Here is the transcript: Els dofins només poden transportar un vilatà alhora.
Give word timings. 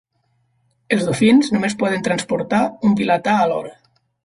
Els 0.97 1.03
dofins 1.09 1.51
només 1.57 1.77
poden 1.85 2.07
transportar 2.09 2.65
un 2.91 2.99
vilatà 3.03 3.39
alhora. 3.47 3.73